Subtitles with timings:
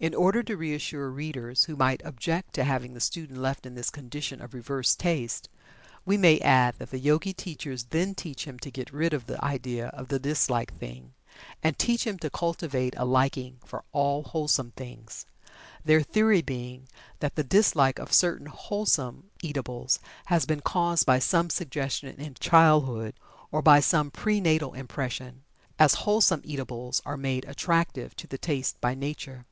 [0.00, 3.88] In order to reassure readers who might object to having the student left in this
[3.88, 5.48] condition of reversed tastes,
[6.04, 9.40] we may add that the Yogi teachers then teach him to get rid of the
[9.44, 11.14] idea of the disliked thing,
[11.62, 15.24] and teach him to cultivate a liking for all wholesome things,
[15.84, 16.88] their theory being
[17.20, 23.14] that the dislike of certain wholesome eatables has been caused by some suggestion in childhood,
[23.52, 25.44] or by some prenatal impression,
[25.78, 29.46] as wholesome eatables are made attractive to the taste by Nature.